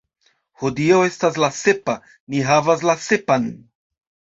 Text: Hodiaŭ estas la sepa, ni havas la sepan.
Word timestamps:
Hodiaŭ 0.61 1.01
estas 1.11 1.39
la 1.45 1.51
sepa, 1.59 1.97
ni 2.33 2.45
havas 2.51 2.87
la 2.93 3.01
sepan. 3.09 3.51